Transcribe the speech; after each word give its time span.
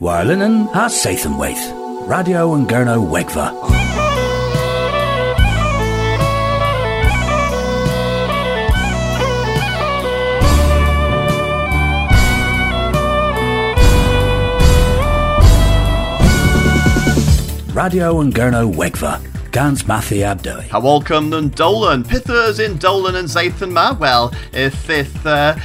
Warlinen 0.00 0.72
ha 0.72 0.86
Sathanwaith. 0.86 2.06
Radio 2.08 2.54
and 2.54 2.68
Gurno 2.68 3.02
Wegva. 3.02 3.52
Radio 17.74 18.20
and 18.20 18.32
Gurno 18.32 18.72
Wegva. 18.72 19.20
Gans 19.50 19.82
Mathi 19.82 20.18
Abdoi. 20.18 20.68
How 20.68 20.80
welcome 20.80 21.32
and 21.32 21.52
Dolan. 21.52 22.04
Pithers 22.04 22.64
in 22.64 22.76
Dolan 22.76 23.16
and 23.16 23.26
Zathan 23.26 23.72
Ma. 23.72 23.96
Well, 23.98 24.32
if 24.52 24.88
if 24.88 25.26
uh, 25.26 25.56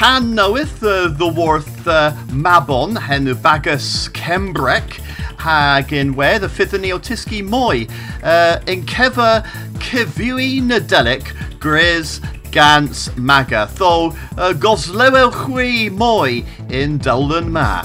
can 0.00 0.34
knoweth 0.34 0.82
uh, 0.82 1.08
the 1.08 1.28
worth 1.28 1.86
uh, 1.86 2.10
Mabon 2.28 2.98
hen 2.98 3.26
bagus 3.34 4.08
Kembrek 4.08 4.92
hag 5.38 5.92
where 6.14 6.38
the 6.38 6.48
fifth 6.48 6.72
neotiski 6.72 7.44
moi 7.44 7.86
uh, 8.22 8.58
in 8.66 8.82
keva 8.86 9.44
kivui 9.74 10.62
nadelic 10.62 11.24
grizz 11.58 12.24
gans 12.50 13.14
maga 13.18 13.68
tho 13.74 14.16
uh, 14.38 14.54
moi 15.92 16.42
in 16.70 16.96
Dolan 16.96 17.52
Ma. 17.52 17.82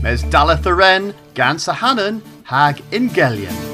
Mes 0.00 0.22
daleth 0.32 0.64
y 0.64 0.70
ren 0.70 1.14
gans 1.34 1.68
a 1.68 1.74
hanan 1.74 2.22
hag 2.44 2.80
ingelion. 2.90 3.73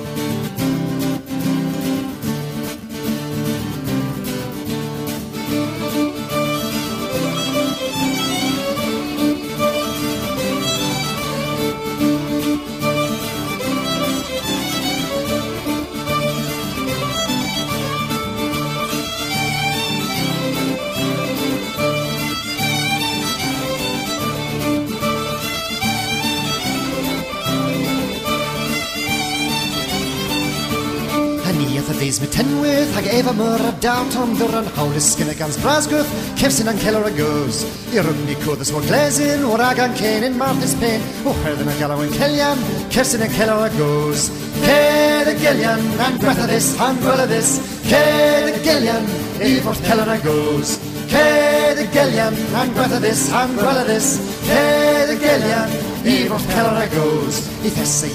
Tenwydd 33.41 33.60
hag 33.60 33.60
efa 33.60 33.60
myr 33.60 33.63
a 33.69 33.73
dawn 33.80 34.10
tom 34.10 34.33
ddwr 34.37 34.57
an 34.59 34.69
hawlus 34.77 35.16
gynna 35.16 35.35
gans 35.35 35.57
brasgwth 35.63 36.10
cefsyn 36.37 36.69
an 36.69 36.79
celer 36.79 37.07
a 37.07 37.10
goes 37.16 37.63
i 37.95 38.02
rwmni 38.02 38.37
cwddys 38.43 38.73
mor 38.74 38.85
glesyn 38.85 39.45
o'r 39.49 39.63
agan 39.65 39.95
cen 39.96 40.27
in 40.29 40.37
marthus 40.41 40.74
pen 40.80 41.01
o 41.24 41.33
herddyn 41.45 41.73
a 41.73 41.77
galaw 41.80 42.02
yn 42.05 42.13
celian 42.18 42.61
cefsyn 42.93 43.24
an 43.24 43.33
celer 43.38 43.65
a 43.65 43.71
goes 43.79 44.29
Ced 44.61 45.33
y 45.33 45.35
gelian 45.41 45.83
an 46.07 46.21
gwerthadus 46.21 46.68
an 46.85 47.01
gweladus 47.01 47.57
Ced 47.88 48.52
y 48.52 48.61
gelian 48.66 49.11
i 49.41 49.57
fod 49.65 49.83
celer 49.88 50.15
a 50.16 50.21
goes 50.27 50.77
Ced 51.15 51.80
y 51.80 51.88
gelian 51.96 52.38
an 52.61 52.77
gwerthadus 52.77 53.27
an 53.43 53.57
gweladus 53.57 54.15
Ced 54.51 54.87
y 54.87 54.90
gelian 55.18 55.70
i 56.04 56.24
a 56.26 56.86
goes. 56.94 57.48
I 57.64 57.70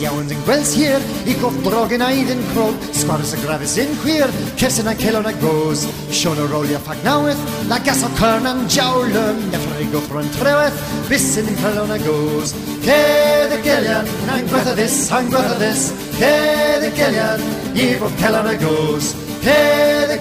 yn 0.09 0.43
gwels 0.45 0.73
hir 0.73 1.01
i 1.25 1.33
gof 1.41 1.55
drog 1.63 1.91
yn 1.91 2.01
aid 2.01 2.29
yn 2.29 2.41
crog 2.53 2.75
Sgwaris 2.93 3.33
y 3.33 3.39
grafus 3.43 3.77
yn 3.77 3.91
chwir 4.01 4.31
Cefsyn 4.57 4.87
a 4.87 4.95
celer 4.95 5.25
a 5.25 5.33
goes. 5.41 5.85
Sion 6.11 6.39
o 6.39 6.47
rolio 6.47 6.79
ffag 6.79 7.03
nawydd 7.03 7.37
La 7.69 7.79
gas 7.79 8.03
o 8.03 8.09
cyrn 8.17 8.47
an 8.47 8.67
jawlyn 8.69 9.41
Neffr 9.51 9.81
i 9.83 9.89
goffro 9.93 10.23
yn 10.23 10.31
trewedd 10.37 10.79
Bysyn 11.09 11.49
yn 11.51 11.59
celon 11.61 11.91
a 11.91 11.99
goes. 12.05 12.55
Ced 12.85 13.53
y 13.53 13.61
gelian 13.65 14.09
an 14.31 14.47
gwerthadus 14.49 14.97
an 15.11 15.29
gwerthadus 15.29 15.91
Ced 16.29 16.87
y 16.87 16.93
gelian 17.01 17.45
i 17.75 17.91
fod 18.01 18.17
celer 18.23 18.53
a 18.53 18.57
goes. 18.63 19.13
Ced 19.45 20.11
y 20.15 20.19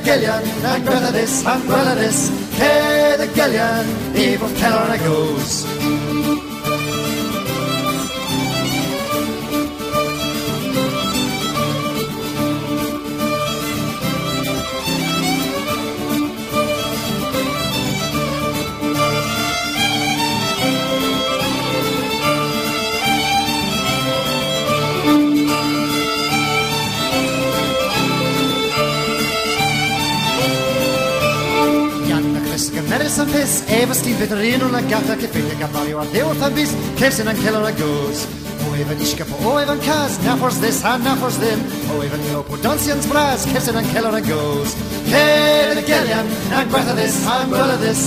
un 34.55 34.63
o'n 34.63 34.75
agata 34.79 35.17
Lle 35.19 35.29
ffeindio 35.29 35.59
gan 35.59 35.71
fario 35.75 36.01
ar 36.01 36.09
ddew 36.13 36.29
wrth 36.31 36.45
am 36.47 36.55
bus 36.55 36.73
Cefsyn 37.01 37.31
yn 37.31 37.41
celor 37.43 37.67
a 37.67 37.73
goes 37.79 38.25
O 38.65 38.75
efo 38.79 38.95
nisgap 38.99 39.31
o 39.41 39.55
efo 39.61 39.75
cas 39.85 40.19
Na 40.25 40.37
ffors 40.39 40.61
this 40.63 40.83
na 40.85 41.15
ffors 41.19 41.39
ddim 41.43 41.65
O 41.95 42.03
efo 42.05 42.21
ni 42.21 42.35
o 42.39 42.43
podansians 42.47 43.09
bras 43.11 43.47
Cefsyn 43.51 43.81
yn 43.81 43.91
celor 43.91 44.19
a 44.19 44.23
goes 44.29 44.77
Ced 45.11 45.81
y 45.81 45.85
gelian 45.89 46.31
Na 46.53 46.63
gwertha 46.71 46.95
this 46.95 47.19
ha 47.27 47.43
gwella 47.51 47.77
this. 47.83 48.07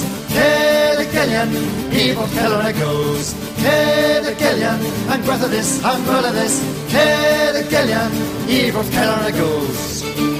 Gelian 1.17 1.53
I 1.91 2.13
fod 2.13 2.33
celor 2.35 2.61
a 2.61 2.71
goes 2.77 3.33
Ced 3.61 4.31
y 4.31 4.35
gelian 4.39 4.83
Na 5.09 5.17
gwertha 5.25 5.51
this 5.51 5.77
ha 5.83 5.95
gwella 6.07 6.31
this. 6.39 6.59
Gelian 6.93 8.19
I 8.47 8.65
fod 8.71 8.91
celor 8.95 9.27
a 9.27 9.31
goes 9.41 10.36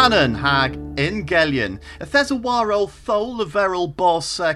A 0.00 0.04
hanan 0.04 0.36
hag 0.36 0.78
ingelion. 0.96 1.78
If 2.00 2.10
there's 2.10 2.30
a 2.30 2.34
warol 2.34 2.88
thol 2.88 3.36
leverel 3.36 3.94
boss 3.94 4.40
uh, 4.40 4.54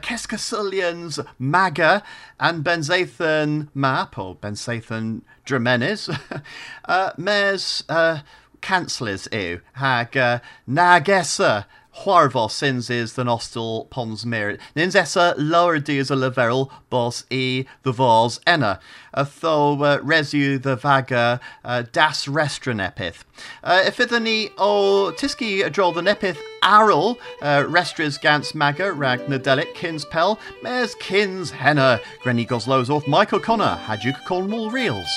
maga 1.39 2.03
and 2.41 2.65
Benzathan 2.65 3.69
map 3.75 4.17
or 4.17 4.37
Benzathan 4.37 5.21
Dremenes. 5.45 6.09
uh, 6.87 7.11
mes 7.19 7.85
uh, 7.91 8.21
cancellers 8.63 9.29
ew 9.33 9.61
hag 9.75 10.17
uh, 10.17 10.39
nagessa. 10.67 11.67
Huarvo 11.99 12.51
sins 12.51 12.91
is 12.91 13.15
the 13.15 13.23
nostal 13.25 13.89
pons 13.89 14.27
merit. 14.27 14.61
Nins 14.75 14.95
essa 14.95 15.35
lower 15.39 15.79
dias 15.79 16.11
a 16.11 16.17
leverel 16.17 16.71
boss 16.91 17.25
e 17.31 17.65
the 17.83 17.93
vals 17.93 18.41
enna. 18.47 18.81
A 19.13 19.25
tho 19.25 19.83
uh, 19.83 19.99
resu 19.99 20.61
the 20.61 20.77
vaga 20.77 21.41
uh, 21.65 21.85
das 21.93 22.27
restran 22.27 22.81
epith. 22.81 23.25
Uh, 23.63 23.85
if 23.87 23.99
ni 24.21 24.51
o 24.59 25.13
tiski 25.17 25.71
droll 25.73 25.93
the 25.93 26.01
nepith 26.01 26.39
Aral, 26.63 27.19
restris 27.43 28.21
gans 28.21 28.55
maga 28.55 28.93
rag 28.93 29.21
nadelik 29.27 29.75
kins 29.75 30.05
pel 30.05 30.39
mes 30.63 30.95
kins 30.97 31.51
henna 31.51 32.01
grenny 32.23 32.47
goslows 32.47 32.91
off 32.91 33.07
Michael 33.07 33.41
Connor 33.41 33.79
hadjuk 33.87 34.17
Cornwall 34.25 34.71
reels. 34.71 35.11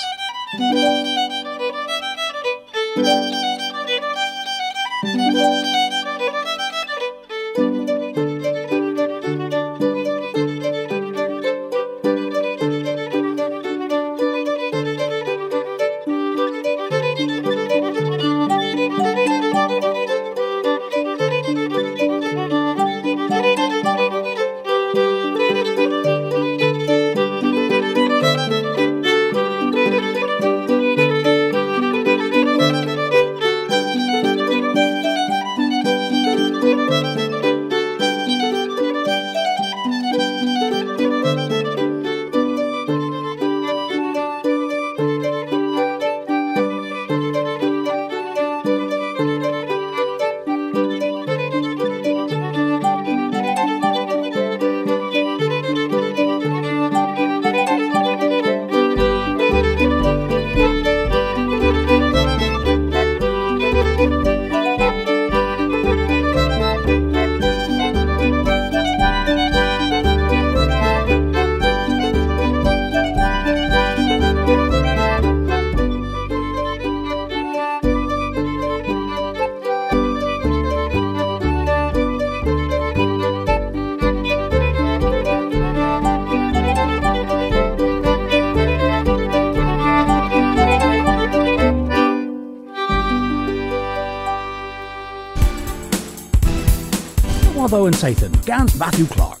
And 97.88 97.96
Sathan, 97.96 98.44
Gans 98.44 98.78
Matthew 98.78 99.06
Clark. 99.06 99.38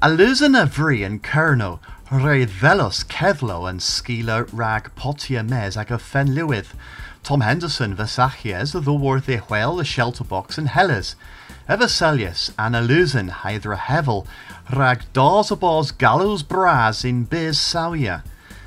A 0.00 0.08
lúsan 0.08 0.54
a 0.54 0.64
bhrí 0.64 1.04
an 1.04 1.18
Kerno, 1.18 1.80
ré 2.08 2.46
velos 2.46 3.02
cedlo 3.04 3.68
an 3.68 3.80
skila 3.80 4.48
rag 4.52 4.92
potia 4.94 5.42
mes 5.42 5.76
ag 5.76 5.88
fen 6.00 6.36
luith. 6.36 6.74
Tom 7.24 7.40
Henderson 7.40 7.96
Vasachies 7.96 8.80
the 8.84 8.92
worth 8.92 9.28
e 9.28 9.38
whale 9.38 9.74
the 9.74 9.84
shelter 9.84 10.22
box 10.22 10.56
in 10.56 10.66
Hellas. 10.66 11.16
Everselius 11.68 12.52
an 12.60 12.74
alusan 12.74 13.28
hydra 13.28 13.76
hevel 13.76 14.24
rag 14.72 15.02
dors 15.12 15.50
gallows 15.90 16.44
bras 16.44 17.04
in 17.04 17.24
biz 17.24 17.58
sawia. 17.58 18.22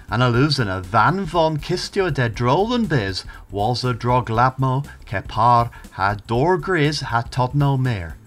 An 0.10 0.19
alusan 0.19 0.68
a 0.68 0.81
van 0.81 1.24
von 1.24 1.56
kistio 1.60 2.13
de 2.13 2.30
drolen 2.30 2.89
biz 2.89 3.24
was 3.50 3.86
a 3.86 3.94
drog 3.94 4.28
labmo 4.28 4.86
ke 5.06 5.25
par 5.30 5.71
ha 5.92 6.18
dor 6.28 6.57
gris 6.57 7.00
ha 7.00 7.21
todno 7.21 7.80
mer. 7.80 8.18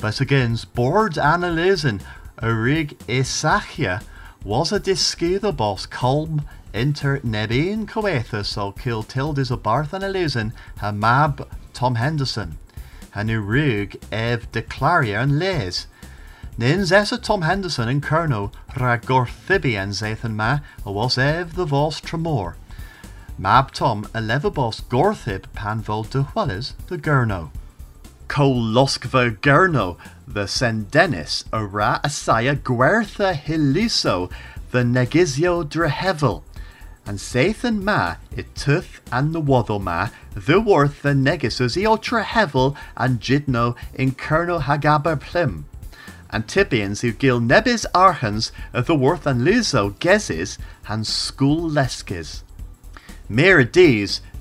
But 0.00 0.18
against 0.18 0.74
board 0.74 1.18
an 1.18 1.42
alusan 1.42 2.00
a 2.38 2.54
rig 2.54 2.98
isachia 3.00 4.02
was 4.42 4.72
a 4.72 4.80
discutable 4.80 5.56
boss 5.58 5.86
colm 5.86 6.44
inter 6.72 7.18
nebin 7.18 7.86
coethus 7.86 8.46
so 8.46 8.72
kill 8.72 9.04
tildis 9.04 9.50
a 9.50 9.58
barth 9.58 9.92
an 9.92 10.00
alusan 10.00 10.52
ha 10.78 10.90
mab 10.90 11.46
Tom 11.74 11.96
Henderson. 11.96 12.56
Ha 13.10 13.22
nu 13.22 13.40
rig 13.40 14.00
ev 14.10 14.50
declaria 14.52 15.22
an 15.22 15.38
les. 15.38 15.86
Nin 16.56 16.80
zessa 16.80 17.22
Tom 17.22 17.42
Henderson 17.42 17.88
and 17.90 18.02
Kerno 18.02 18.52
rag 18.78 19.02
gorthibi 19.02 19.74
zathan 19.74 20.34
ma 20.34 20.60
a 20.86 20.90
was 20.90 21.18
ev 21.18 21.56
the 21.56 21.66
vos 21.66 22.00
tremor. 22.00 22.56
Mab 23.36 23.70
Tom 23.72 24.06
a 24.14 24.20
levabos 24.20 24.80
gorthib 24.88 25.44
panvo 25.54 26.08
de 26.08 26.22
the 26.86 26.96
gurno. 26.96 27.50
Co 28.30 28.48
loskva 28.48 29.36
gurno 29.40 29.96
the 30.24 30.44
sendenis 30.44 31.42
a 31.52 31.66
ra 31.66 31.98
asaya 32.04 32.54
guertha 32.54 33.34
hiliso 33.34 34.30
the 34.70 34.84
negizio 34.84 35.64
drehevel. 35.68 36.44
And 37.04 37.18
Sathan 37.18 37.82
ma 37.82 38.14
it 38.36 38.54
tuth 38.54 39.00
and 39.10 39.34
the 39.34 39.40
waddle 39.40 39.80
ma 39.80 40.10
the 40.32 40.60
worth 40.60 41.02
the 41.02 41.08
negisus 41.08 41.76
e 41.76 41.84
ultra 41.84 42.22
hevel 42.22 42.76
and 42.96 43.20
jidno 43.20 43.74
in 43.94 44.12
kerno 44.12 44.62
hagaber 44.62 45.20
plim 45.20 45.64
and 46.30 46.46
Tibians 46.46 47.00
who 47.00 47.10
gil 47.10 47.40
nebis 47.40 47.84
arhans 47.92 48.52
the 48.72 48.94
worth 48.94 49.26
and 49.26 49.40
lizo 49.40 49.90
gezes 49.98 50.56
and 50.86 51.04
school 51.04 51.68
leskis. 51.68 52.44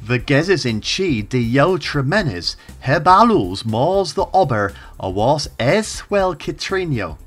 The 0.09 0.17
gezes 0.17 0.65
in 0.65 0.81
chi 0.81 1.21
de 1.21 1.37
yo 1.37 1.77
tremenes 1.77 2.55
hebalus 2.83 3.63
mors 3.63 4.13
the 4.13 4.25
ober 4.33 4.73
a 4.99 5.07
was 5.07 5.47
es 5.59 6.09
well 6.09 6.33
kitrinio. 6.33 7.19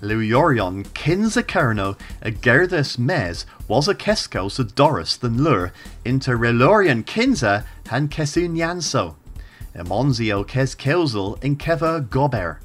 Luyorion 0.00 0.86
kins 0.94 1.36
a 1.36 1.42
kerno 1.42 1.98
a 2.22 2.30
gerdes 2.30 2.98
mes 2.98 3.44
was 3.68 3.88
a 3.88 3.94
kesko 3.94 4.50
so 4.50 4.62
doris 4.62 5.18
than 5.18 5.44
lur 5.44 5.70
inter 6.02 6.34
relorion 6.34 7.04
kinza 7.04 7.66
han 7.88 8.08
kesun 8.08 8.56
yanso. 8.56 9.16
Emonzio 9.76 10.46
kes 10.46 10.74
keusel 10.74 11.36
in 11.44 11.56
kever 11.56 12.00
gober. 12.00 12.56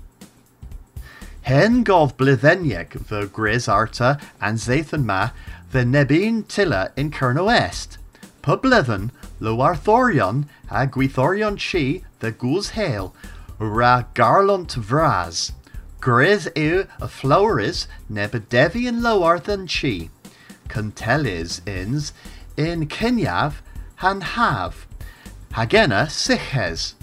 Hen 1.41 1.83
gov 1.83 2.15
blitheniek 2.15 3.07
the 3.07 3.27
gris 3.27 3.67
arta 3.67 4.17
and 4.39 4.57
zathan 4.57 5.03
ma 5.03 5.31
the 5.73 5.83
nebin 5.83 6.43
tilla 6.43 6.91
in 6.95 7.11
kerno 7.11 7.53
est. 7.53 7.97
Publithen 8.41 9.11
lo 9.39 9.57
arthorion 9.57 10.47
a 10.69 10.85
gwithorion 10.85 11.57
chi 11.57 12.03
the 12.19 12.31
guz 12.31 12.71
hail 12.71 13.13
ra 13.57 14.03
garlant 14.13 14.75
vraz. 14.75 15.51
Gris 15.99 16.47
eu 16.55 16.85
a 17.01 17.07
floweris 17.07 17.87
nebedevian 18.09 19.01
lower 19.01 19.39
than 19.39 19.67
chi. 19.67 20.09
Contelis 20.69 21.61
ins 21.67 22.13
in 22.55 22.87
kinyav 22.87 23.55
han 23.95 24.21
have. 24.21 24.87
Hagena 25.53 26.07
siches. 26.07 26.93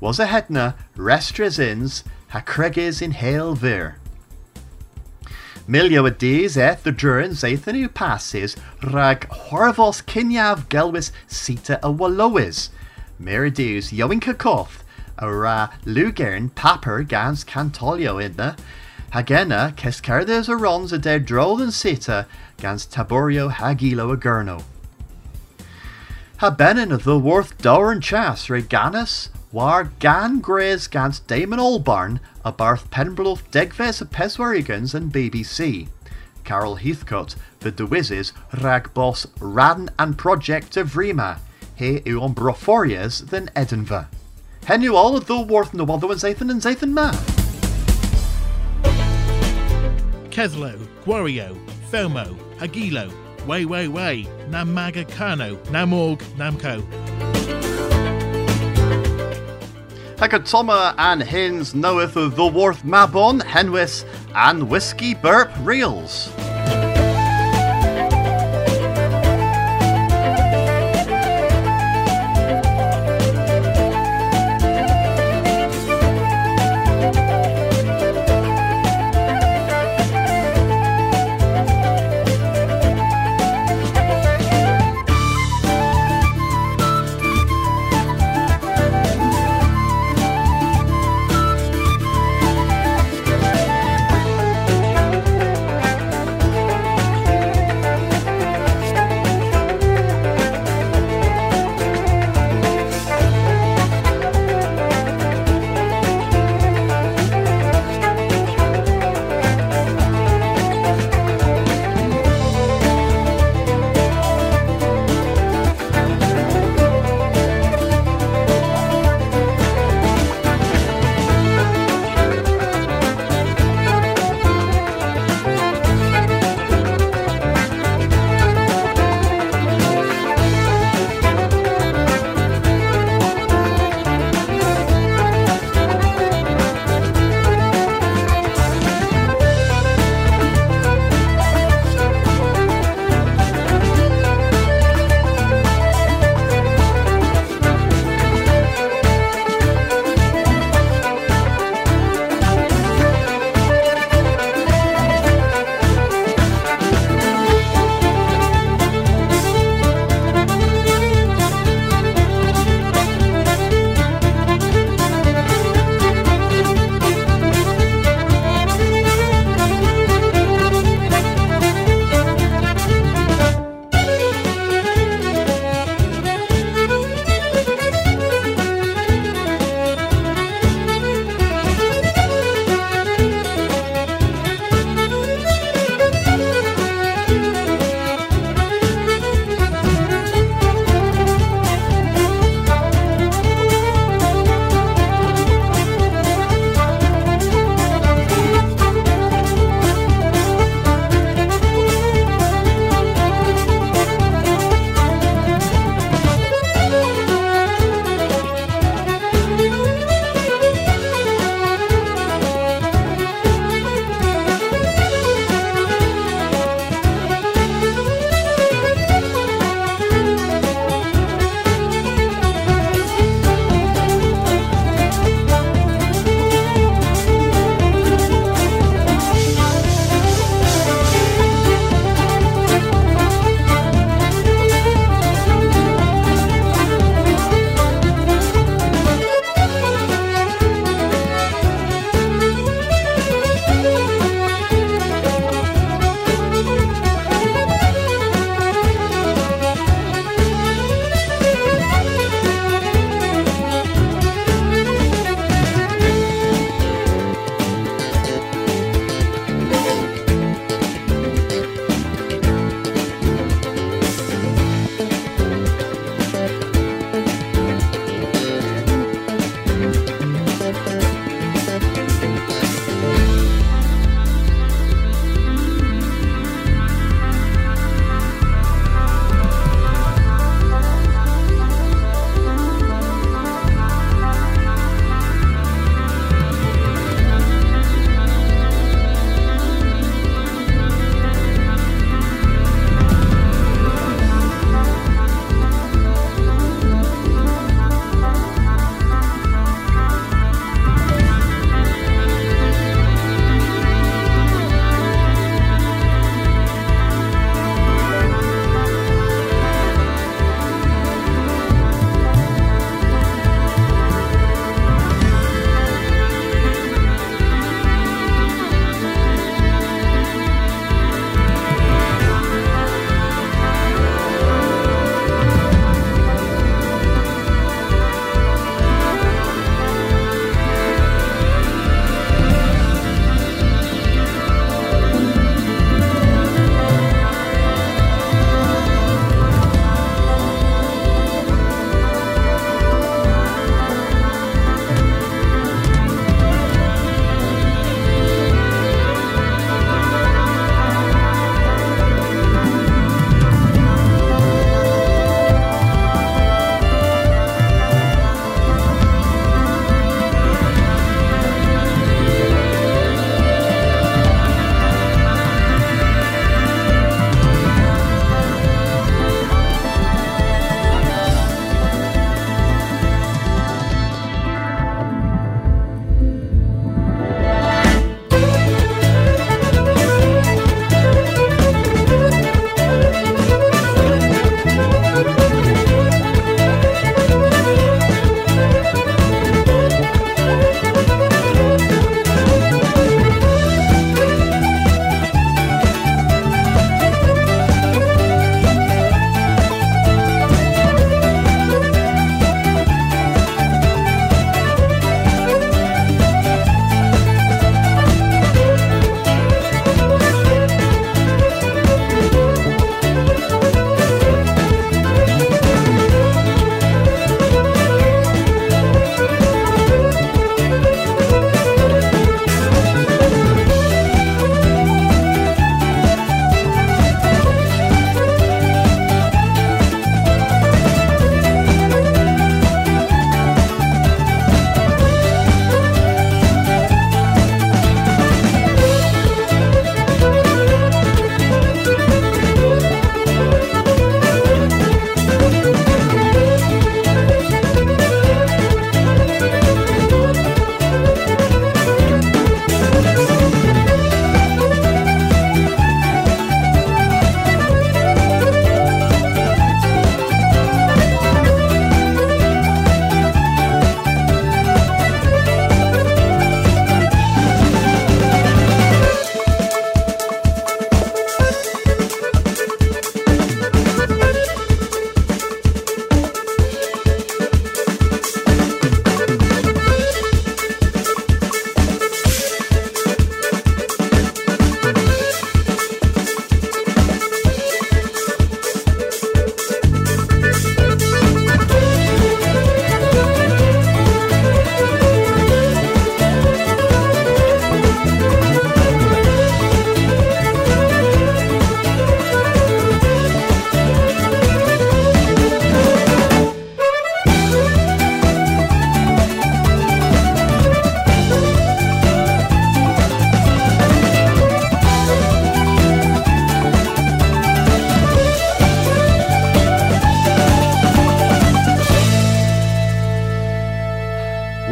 Was 0.00 0.18
a 0.18 0.26
hetna 0.26 0.74
restres 0.96 1.58
ins 1.58 2.04
ha 2.28 2.42
in 3.00 3.12
hail 3.12 3.54
vir. 3.54 3.96
Milio 5.68 6.06
a 6.06 6.62
eth 6.62 6.82
the 6.82 6.90
drurin 6.90 7.32
zaethanu 7.32 7.92
passes 7.92 8.56
rag 8.82 9.28
horvos 9.28 10.02
kinyav 10.02 10.66
gelwis 10.68 11.10
sita 11.26 11.78
a 11.82 11.92
wallois. 11.92 12.70
Merideus 13.20 13.92
yoinka 13.92 14.32
koth 14.38 14.82
a 15.18 15.30
ra 15.30 15.68
lugern 15.84 16.48
paper 16.54 17.02
gans 17.02 17.44
cantolio 17.44 18.18
inna. 18.18 18.56
Hagena 19.12 19.76
kescardes 19.76 20.48
a 20.48 20.56
rons 20.56 20.90
a 20.90 20.96
de 20.96 21.20
drol 21.20 21.60
and 21.60 21.74
sita 21.74 22.26
gans 22.56 22.86
taborio 22.86 23.52
hagilo 23.52 24.10
a 24.10 24.16
gurno. 24.16 24.62
Ha 26.38 26.48
benin 26.48 26.92
of 26.92 27.04
the 27.04 27.18
worth 27.18 27.58
dower 27.58 27.92
and 27.92 28.02
chas 28.02 28.46
reganus 28.46 29.28
war 29.52 29.90
gan 29.98 30.40
graze 30.40 30.86
gans 30.86 31.20
Damon 31.20 31.58
Albarn 31.58 32.20
a 32.44 32.52
Barth 32.52 32.90
Penbrough 32.90 33.42
Degves 33.50 34.02
Peswarigans 34.08 34.94
and 34.94 35.12
BBC. 35.12 35.88
Carol 36.44 36.76
Heathcote, 36.76 37.34
the 37.60 37.70
Dewizzes, 37.70 38.32
rag 38.62 38.92
boss 38.94 39.26
ran 39.40 39.90
and 39.98 40.16
project 40.16 40.76
of 40.76 40.96
Rima, 40.96 41.40
he 41.74 42.02
u 42.04 42.22
on 42.22 42.34
broforias 42.34 43.28
than 43.28 43.50
Edinburgh. 43.54 44.06
Henu 44.62 44.94
all 44.94 45.16
of 45.16 45.26
the 45.26 45.40
worth 45.40 45.72
no 45.74 45.84
other 45.84 46.08
than 46.08 46.18
Zathan 46.18 46.50
and 46.50 46.60
Zathan 46.60 46.92
ma. 46.92 47.12
Keslo, 50.30 50.76
Gwario, 51.04 51.58
Felmo, 51.90 52.36
Hagilo, 52.58 53.12
Way 53.46 53.64
Way 53.64 53.88
Way, 53.88 54.28
Namaga 54.50 55.08
Kano, 55.10 55.56
Namorg, 55.66 56.18
Namco. 56.36 57.27
Hecatoma 60.18 60.96
and 60.98 61.22
Hins 61.22 61.76
knoweth 61.76 62.16
of 62.16 62.34
the 62.34 62.44
worth 62.44 62.82
Mabon, 62.82 63.40
Henwis, 63.40 64.04
and 64.34 64.68
Whiskey 64.68 65.14
Burp 65.14 65.48
Reels. 65.60 66.28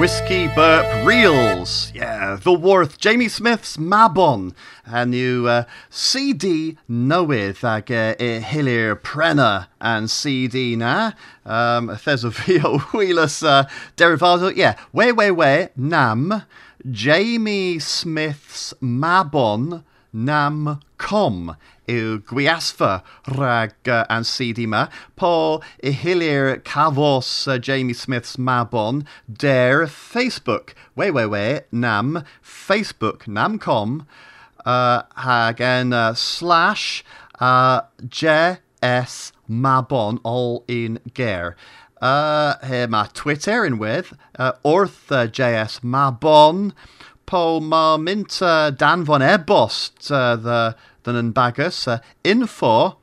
Whiskey 0.07 0.47
Burp 0.47 1.05
Reels. 1.05 1.91
Yeah, 1.93 2.39
The 2.41 2.53
Worth, 2.53 2.97
Jamie 2.97 3.27
Smith's 3.27 3.77
Mabon. 3.77 4.55
A 4.85 5.05
new 5.05 5.49
uh, 5.49 5.65
CD 5.91 6.79
newydd 6.89 7.65
ag 7.65 7.91
uh, 7.91 8.15
e 8.23 8.39
hilir 8.39 8.95
prena 8.95 9.67
and 9.81 10.09
CD 10.09 10.77
na. 10.77 11.11
Um, 11.45 11.99
there's 12.05 12.23
a 12.23 12.31
video 12.31 12.79
wheelus 12.95 13.43
uh, 13.43 13.69
derivado. 13.97 14.55
Yeah, 14.55 14.77
way, 14.93 15.11
way, 15.11 15.33
way, 15.33 15.71
nam. 15.75 16.45
Jamie 16.89 17.81
Smith's 17.81 18.75
Mabon 18.81 19.83
nam 20.13 20.81
com 20.99 21.57
yw 21.89 22.19
gwiasfa 22.27 23.03
rhag 23.27 23.75
uh, 23.89 24.05
an 24.11 24.25
CD 24.25 24.67
ma. 24.67 24.87
Po 25.17 25.61
i 25.83 25.93
hilir 25.93 26.61
cafos 26.63 27.47
uh, 27.47 27.59
Jamie 27.59 27.95
Smith's 27.95 28.37
Mabon 28.37 29.05
der 29.33 29.87
Facebook. 29.87 30.75
We, 30.95 31.11
we, 31.11 31.27
we, 31.27 31.61
nam, 31.71 32.25
Facebook, 32.43 33.29
nam.com, 33.29 34.07
uh, 34.65 35.03
hag 35.17 35.61
en 35.61 35.93
uh, 35.93 36.15
slash 36.15 37.05
uh, 37.41 37.83
JS 38.03 39.33
Mabon, 39.49 40.19
all 40.23 40.65
in 40.67 41.01
ger. 41.15 41.57
Uh, 42.01 42.55
he 42.67 42.87
ma 42.87 43.07
Twitter 43.15 43.65
in 43.65 43.79
with, 43.79 44.13
uh, 44.39 44.53
orth 44.63 45.09
JS 45.09 45.81
Mabon, 45.81 46.73
po 47.27 47.61
ma 47.61 47.97
mint 47.97 48.41
uh, 48.41 48.71
dan 48.71 49.05
von 49.05 49.21
ebost 49.21 50.11
uh, 50.11 50.37
the 50.37 50.77
yn 51.15 51.31
bagus. 51.33 51.87
Uh, 51.87 52.01
info 52.25 52.97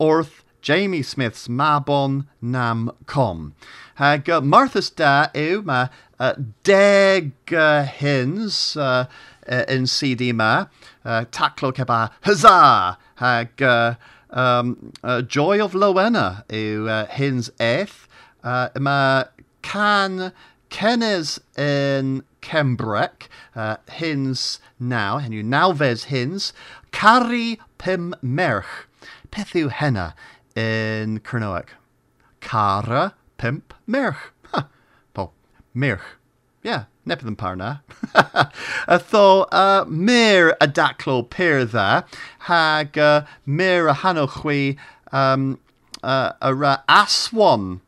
wrth 0.00 0.44
Jamie 0.62 1.02
Smith's 1.02 1.48
Mabon 1.48 2.26
Nam 2.40 2.90
Com. 3.06 3.54
Hag 3.96 4.30
uh, 4.30 4.40
Martha's 4.40 4.88
da 4.88 5.28
yw 5.34 5.62
ma 5.64 5.88
uh, 6.18 6.34
deg 6.64 7.32
uh, 7.52 7.84
hins 7.84 8.76
uh, 8.76 9.04
uh, 9.48 9.64
in 9.68 9.86
CD 9.86 10.32
ma. 10.32 10.66
Uh, 11.04 11.24
taclo 11.30 11.72
keba 11.72 12.10
huzzah! 12.22 12.96
Hag 13.16 13.60
uh, 13.60 13.94
um, 14.30 14.92
uh, 15.04 15.20
Joy 15.20 15.62
of 15.62 15.74
Lowena 15.74 16.44
yw 16.48 16.88
uh, 16.88 17.06
hins 17.06 17.50
eth. 17.60 18.08
Uh, 18.42 18.68
ma 18.78 19.24
can 19.60 20.32
Kennes 20.70 21.40
in 21.58 22.22
Kembrec, 22.40 23.28
uh, 23.54 23.76
hins 23.90 24.60
now, 24.78 25.18
and 25.18 25.34
you 25.34 25.42
now 25.42 25.72
ves 25.72 26.04
hins, 26.04 26.52
Caru 26.92 27.56
pum 27.78 28.14
merch. 28.22 28.86
Peth 29.30 29.54
yw 29.56 29.70
henna 29.70 30.12
yn 30.58 31.20
Cernoeg? 31.20 31.74
Cara 32.40 33.14
pimp 33.38 33.74
merch. 33.86 34.32
Po, 35.14 35.30
merch. 35.74 36.16
Ie, 36.60 36.68
yeah, 36.68 36.84
nepydd 37.08 37.32
yn 37.32 37.38
parna. 37.40 37.70
a 38.14 38.98
tho, 39.10 39.46
uh, 39.50 39.84
mir 39.88 40.54
a 40.60 40.68
daclo 40.68 41.22
pyr 41.30 41.64
dda, 41.64 42.04
hag 42.50 42.98
uh, 42.98 43.22
mir 43.46 43.88
a 43.88 43.94
hanwch 44.02 44.42
chwi 44.42 44.60
um, 45.12 45.58
uh, 46.02 46.32
ar 46.42 46.64
uh, 46.64 46.76
aswan 46.88 47.80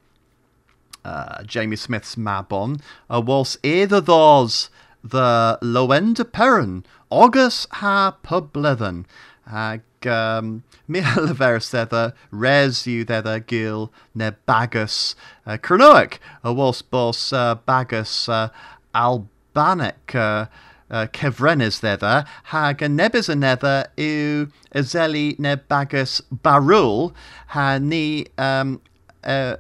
uh, 1.05 1.43
Jamie 1.45 1.77
Smith's 1.77 2.17
Mabon, 2.17 2.81
a 3.11 3.21
was 3.21 3.59
either 3.63 4.01
those 4.01 4.71
the 5.05 5.59
Loenda 5.61 6.25
Perrin 6.25 6.85
August 7.13 7.67
ha 7.73 8.17
publethen, 8.25 9.05
ag 9.47 9.83
um, 10.07 10.63
mi 10.89 11.01
res 12.31 12.87
you 12.87 13.05
thedda 13.05 13.47
gil 13.47 13.93
ne 14.15 14.31
bagus 14.49 15.15
uh, 15.47 15.59
Cernoic, 15.59 16.19
a 16.43 16.55
was 16.55 16.81
bos 16.81 17.35
uh, 17.35 17.57
bagus 17.67 18.31
uh, 18.31 18.49
Albanic 18.95 20.15
uh, 20.15 20.47
uh, 20.91 21.07
cefrenes 21.13 21.83
thedda, 21.83 22.27
hag 22.45 22.81
a 22.81 22.89
nebys 22.89 23.29
y 23.29 23.37
nether 23.37 23.85
yw 23.99 24.49
ezeli 24.75 25.39
ne 25.39 25.57
bagus 25.57 26.23
barul, 26.33 27.13
ha 27.49 27.77
ni 27.77 28.25
um, 28.39 28.81
uh, 29.23 29.57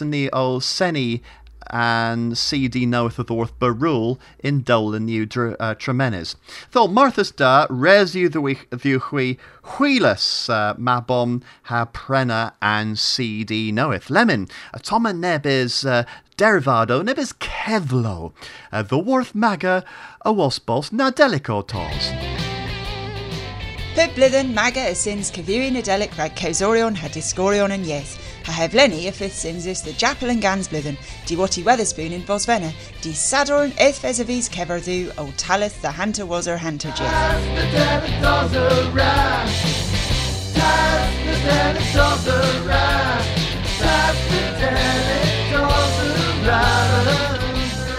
ni 0.00 0.28
o 0.32 0.58
seni 0.58 1.22
and 1.70 2.36
CD 2.36 2.86
knoweth 2.86 3.18
of 3.18 3.30
orth 3.30 3.58
barul 3.58 4.18
in 4.38 4.62
dolan 4.62 5.06
new 5.06 5.22
uh, 5.22 5.74
tremenes. 5.74 6.36
Thol 6.70 6.88
Martha's 6.88 7.30
da 7.30 7.66
res 7.70 8.14
you 8.14 8.28
the 8.28 8.98
hui 8.98 9.36
huilas 9.64 10.48
uh, 10.48 10.74
mabom 10.74 11.42
ha 11.64 11.86
prena 11.86 12.52
and 12.62 12.98
CD 12.98 13.72
knoweth. 13.72 14.10
Lemon, 14.10 14.48
a 14.72 14.78
toma 14.78 15.12
nebis 15.12 15.88
uh, 15.88 16.04
derivado 16.36 17.02
nebis 17.02 17.32
kevlo, 17.34 18.32
uh, 18.72 18.82
the 18.82 18.98
worth 18.98 19.34
maga 19.34 19.84
a 20.22 20.32
waspos 20.32 20.92
na 20.92 21.10
delico 21.10 21.66
tos. 21.66 22.12
Pib 23.94 24.10
blithen 24.14 24.54
maga 24.54 24.90
a 24.90 24.94
sins 24.94 25.30
cavirin 25.30 25.76
adelic 25.76 26.16
rag 26.16 26.36
causorion 26.36 26.94
ha 26.96 27.08
discorion 27.08 27.72
and 27.72 27.84
yes. 27.84 28.27
Ha 28.48 28.54
heflenni 28.56 29.02
y 29.04 29.10
ffydd 29.12 29.34
sinsus 29.36 29.82
the 29.84 29.92
Japel 30.00 30.30
and 30.32 30.40
Gans 30.40 30.70
blwyddyn, 30.72 30.96
di 31.28 31.36
wati 31.36 31.62
Wetherspoon 31.62 32.14
in 32.16 32.22
Bosvenna, 32.24 32.72
di 33.02 33.12
sadorn 33.12 33.74
eith 33.76 34.00
fesavís 34.00 34.48
cefardú 34.48 35.12
o 35.18 35.26
talith 35.36 35.76
the 35.82 35.90
Hunter 35.92 36.24
was 36.24 36.46
her 36.46 36.56
Hunter 36.56 36.88
Jeff. 36.96 37.12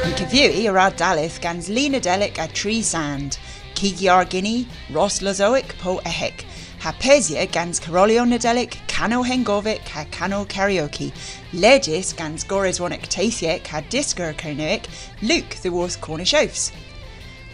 Yn 0.01 0.17
cyfiewi 0.17 0.65
yr 0.65 0.81
ardalith 0.87 1.37
gans 1.45 1.69
Lena 1.69 2.01
Delic 2.01 2.41
a 2.41 2.47
Tree 2.47 2.81
Sand, 2.81 3.37
Cigiar 3.75 4.25
Guinea, 4.27 4.65
Ross 4.89 5.21
Lozoic 5.21 5.77
po 5.77 5.99
ehek, 6.09 6.48
Hapesia 6.79 7.51
gans 7.51 7.77
Carolio 7.77 8.23
Nadelic, 8.23 8.77
Cano 8.87 9.21
Hengovic, 9.21 9.85
ha 9.89 10.05
Cano 10.11 10.45
Karaoke, 10.45 11.11
Legis 11.51 12.13
gans 12.13 12.45
Gorizwonic 12.45 13.01
Tasiek, 13.09 13.67
ha 13.67 13.81
Disco 13.89 14.31
Carnoic, 14.31 14.85
Luke 15.21 15.57
the 15.61 15.69
Wars 15.69 15.97
Cornish 15.97 16.33
Oafs. 16.33 16.71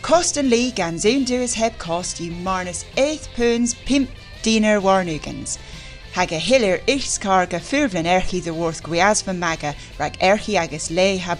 Cost 0.03 0.37
and 0.37 0.51
Lee 0.51 0.69
gans 0.69 1.05
un 1.07 1.23
duas 1.23 1.55
heb 1.55 1.75
cost 1.79 2.19
you 2.19 2.31
marnus 2.33 2.85
eighth 2.97 3.27
poons 3.35 3.73
pimp 3.73 4.11
diener 4.43 4.79
warnugans. 4.79 5.57
Hag 6.11 6.31
a 6.31 6.37
hiller 6.37 6.79
is 6.85 7.17
carga 7.17 7.59
furvlen 7.59 8.05
erchi 8.05 8.43
the 8.43 8.53
worth 8.53 8.83
guiasva 8.83 9.35
maga 9.35 9.73
rag 9.97 10.19
erchi 10.19 10.53
agus 10.53 10.91
le 10.91 11.17
ha 11.17 11.33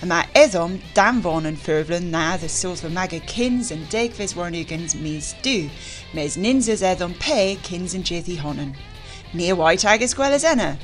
bos. 0.00 0.02
A 0.02 0.06
ma 0.06 0.24
edom 0.34 0.80
damvon 0.94 1.46
and 1.46 1.58
furvlen 1.58 2.10
na 2.10 2.36
the 2.36 2.48
souls 2.48 2.84
of 2.84 2.92
maga 2.92 3.20
kins 3.20 3.70
and 3.70 3.86
degvis 3.88 4.34
warnugans 4.34 4.94
mis 4.94 5.34
do, 5.42 5.68
mes 6.14 6.36
ninzas 6.36 6.82
edom 6.82 7.14
pe 7.14 7.56
kins 7.56 7.94
and 7.94 8.04
jithy 8.04 8.36
honen. 8.36 8.74
Near 9.32 9.54
white 9.54 9.84
agus 9.84 10.14
gwell 10.14 10.32
as 10.32 10.44
enna. 10.44 10.78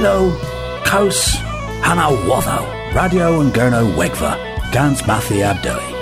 Ilo, 0.00 0.32
Kaus, 0.82 1.36
Hana 1.82 2.08
Watho, 2.26 2.64
Radio 2.94 3.42
and 3.42 3.52
Gurno 3.52 3.84
Wegva, 3.96 4.32
Gans 4.72 5.02
Mathi 5.02 5.44
Abdoi. 5.44 5.99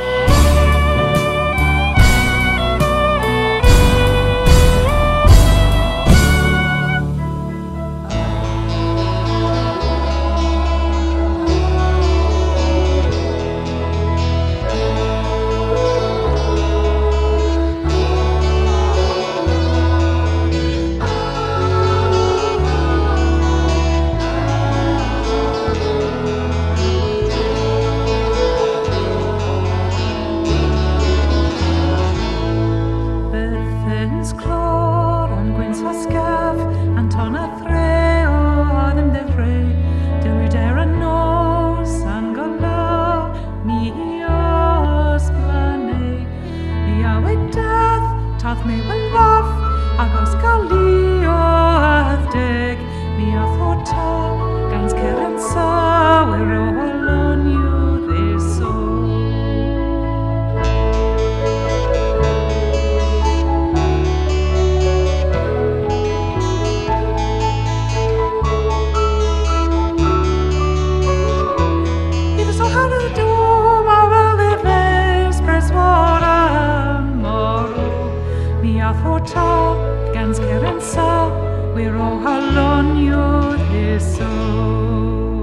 on 82.56 82.96
your 82.96 83.58
soul. 84.00 85.37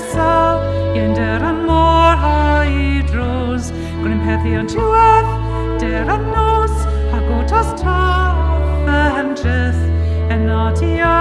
sel, 0.00 0.60
un 0.98 1.14
dyr 1.16 1.44
yn 1.46 1.62
môr 1.68 2.24
a 2.28 2.64
i 2.68 3.02
drws, 3.08 3.70
gwneud 4.02 4.24
pethion 4.26 4.68
diwedd, 4.70 5.30
dyr 5.82 6.12
yn 6.16 6.28
nos, 6.34 6.74
a 7.16 7.22
gwtas 7.28 7.72
traf 7.80 8.90
yn 9.20 9.32
dryth, 9.38 9.82
yn 10.34 10.50
odia, 10.52 11.16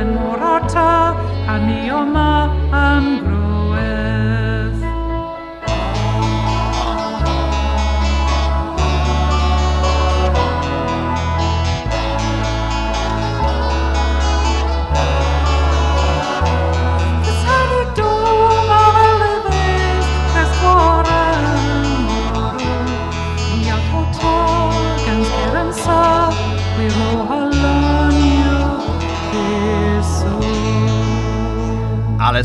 yn 0.00 0.14
môr 0.18 0.46
o'r 0.54 0.68
ta, 0.72 0.92
a 1.48 1.58
ni 1.64 1.88
o 1.94 2.04
ma 2.04 2.30
ymgrwyd. 2.68 3.53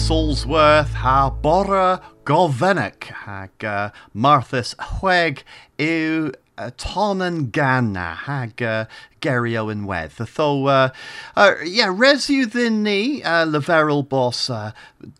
Allsworth 0.07 0.93
ha 0.93 1.29
bora 1.29 2.01
gofennic 2.23 3.03
hag 3.25 3.63
uh, 3.63 3.89
Marthas 4.15 4.73
chweg 4.75 5.43
yw 5.77 6.31
uh, 6.57 6.69
ton 6.77 7.19
yn 7.25 7.51
ganna 7.51 8.13
hag 8.23 8.61
uh, 8.63 8.85
gerio 9.19 9.67
yn 9.73 9.83
wedd. 9.89 10.15
Tho, 10.15 10.47
uh, 10.71 10.89
uh, 11.35 11.51
yeah, 11.65 11.91
res 11.91 12.29
yw 12.31 12.47
ddyn 12.53 12.79
ni, 12.85 13.19
uh, 13.21 13.43
leferol 13.49 14.05
bos, 14.07 14.45
uh, 14.49 14.71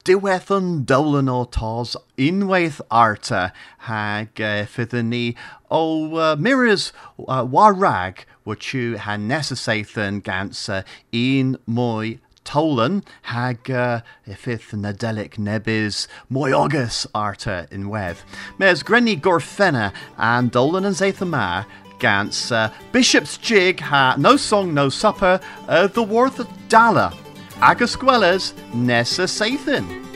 diwedd 0.08 0.50
yn 0.56 0.72
dolan 0.90 1.30
o 1.34 1.44
tos, 1.44 1.98
unwaith 2.16 2.80
arta 2.90 3.50
hag 3.90 4.40
uh, 4.40 4.64
ffyddyn 4.64 5.12
ni 5.12 5.26
o 5.70 5.84
uh, 6.16 6.34
mirrors 6.40 6.92
uh, 7.28 7.44
warag, 7.44 8.24
wyt 8.48 8.72
yw 8.74 8.98
hanesasaethyn 9.04 10.24
gans 10.26 10.66
uh, 10.72 10.82
un 11.12 11.58
mwy 11.68 12.18
Tolan 12.50 13.04
hag 13.22 13.70
ifith 14.26 14.74
nadelic 14.74 15.38
nebis 15.38 16.08
mwy 16.34 16.50
ogus 16.50 17.06
arta 17.14 17.68
in 17.70 17.90
wedd. 17.94 18.24
Mes 18.58 18.82
grenni 18.82 19.16
gorfenna 19.22 19.94
and 20.18 20.50
dolan 20.52 20.86
and 20.86 20.96
zaitha 20.96 21.66
gans 22.00 22.52
uh, 22.52 22.74
Bishop's 22.92 23.38
Jig 23.38 23.80
ha 23.80 24.16
no 24.18 24.36
song 24.36 24.74
no 24.74 24.90
supper 24.90 25.40
uh, 25.68 25.86
the 25.86 26.02
worth 26.02 26.40
of 26.40 26.48
dala. 26.70 27.14
Agus 27.62 27.96
gwellas 27.96 28.54
nessa 28.74 29.28
saithin. 29.28 30.09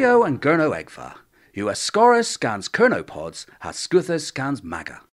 Radio 0.00 0.22
and 0.22 0.40
Gurno 0.40 0.70
Egfa. 0.72 1.16
US 1.56 1.78
Scorus 1.78 2.26
scans 2.26 2.70
Kernopods, 2.70 3.44
has 3.58 3.76
Scuthus 3.76 4.24
scans 4.24 4.62
Maga. 4.64 5.02